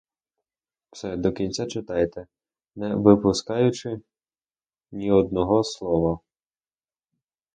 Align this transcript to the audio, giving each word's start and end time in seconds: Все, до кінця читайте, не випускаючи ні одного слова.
Все, 0.91 1.17
до 1.17 1.31
кінця 1.31 1.65
читайте, 1.65 2.27
не 2.75 2.95
випускаючи 2.95 4.01
ні 4.91 5.11
одного 5.11 5.63
слова. 5.63 6.19